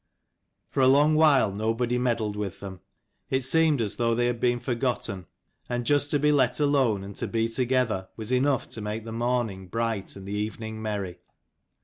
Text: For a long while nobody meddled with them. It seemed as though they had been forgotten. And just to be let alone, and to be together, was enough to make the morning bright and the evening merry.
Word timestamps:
For 0.71 0.79
a 0.79 0.87
long 0.87 1.13
while 1.13 1.51
nobody 1.51 1.99
meddled 1.99 2.35
with 2.35 2.59
them. 2.59 2.79
It 3.29 3.43
seemed 3.43 3.79
as 3.81 3.97
though 3.97 4.15
they 4.15 4.25
had 4.25 4.39
been 4.39 4.59
forgotten. 4.59 5.27
And 5.69 5.85
just 5.85 6.09
to 6.09 6.17
be 6.17 6.31
let 6.31 6.59
alone, 6.59 7.03
and 7.03 7.15
to 7.17 7.27
be 7.27 7.47
together, 7.47 8.09
was 8.17 8.31
enough 8.31 8.67
to 8.69 8.81
make 8.81 9.05
the 9.05 9.11
morning 9.11 9.67
bright 9.67 10.15
and 10.15 10.27
the 10.27 10.33
evening 10.33 10.81
merry. 10.81 11.19